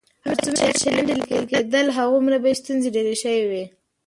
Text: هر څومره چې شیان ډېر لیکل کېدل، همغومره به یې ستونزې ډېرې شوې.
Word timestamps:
هر 0.27 0.35
څومره 0.43 0.65
چې 0.71 0.77
شیان 0.81 1.03
ډېر 1.07 1.17
لیکل 1.21 1.43
کېدل، 1.51 1.85
همغومره 1.97 2.37
به 2.41 2.47
یې 2.51 2.59
ستونزې 2.61 2.89
ډېرې 2.95 3.15
شوې. 3.23 3.63